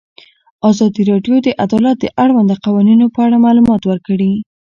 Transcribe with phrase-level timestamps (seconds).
[0.69, 4.33] ازادي راډیو د عدالت د اړونده قوانینو په اړه معلومات ورکړي.